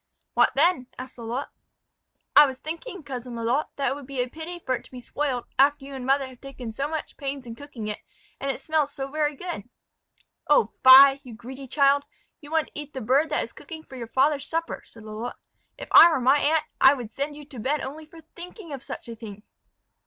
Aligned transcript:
"What 0.33 0.53
then?" 0.55 0.87
asked 0.97 1.19
Lalotte. 1.19 1.51
"I 2.35 2.47
was 2.47 2.57
thinking, 2.57 3.03
cousin 3.03 3.35
Lalotte, 3.35 3.69
that 3.75 3.89
it 3.91 3.93
would 3.93 4.07
be 4.07 4.19
a 4.19 4.27
pity 4.27 4.57
for 4.57 4.73
it 4.73 4.83
to 4.85 4.89
be 4.89 4.99
spoiled, 4.99 5.45
after 5.59 5.85
you 5.85 5.93
and 5.93 6.07
mother 6.07 6.25
have 6.25 6.41
taken 6.41 6.71
so 6.71 6.87
much 6.89 7.17
pains 7.17 7.45
in 7.45 7.53
cooking 7.53 7.87
it; 7.87 7.99
and 8.39 8.49
it 8.49 8.61
smells 8.61 8.91
so 8.91 9.11
very 9.11 9.35
good." 9.35 9.69
"Oh, 10.47 10.71
fie! 10.83 11.19
you 11.23 11.35
greedy 11.35 11.67
child; 11.67 12.05
you 12.39 12.49
want 12.49 12.69
to 12.69 12.73
eat 12.79 12.95
the 12.95 12.99
bird 13.01 13.29
that 13.29 13.43
is 13.43 13.53
cooking 13.53 13.83
for 13.83 13.95
your 13.95 14.07
father's 14.07 14.47
supper," 14.49 14.81
said 14.87 15.03
Lalotte. 15.03 15.37
"If 15.77 15.89
I 15.91 16.09
were 16.09 16.19
my 16.19 16.39
aunt, 16.39 16.63
I 16.81 16.95
would 16.95 17.11
send 17.13 17.35
you 17.35 17.45
to 17.45 17.59
bed 17.59 17.81
only 17.81 18.07
for 18.07 18.21
thinking 18.21 18.73
of 18.73 18.81
such 18.81 19.07
a 19.07 19.15
thing." 19.15 19.43